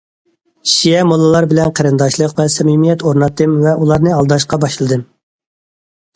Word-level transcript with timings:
شىئە 0.69 1.03
موللىلار 1.09 1.45
بىلەن 1.51 1.69
قېرىنداشلىق 1.79 2.33
ۋە 2.41 2.47
سەمىمىيەت 2.55 3.05
ئورناتتىم 3.11 3.55
ۋە 3.67 3.75
ئۇلارنى 3.83 4.17
ئالداشقا 4.17 4.61
باشلىدىم. 4.67 5.07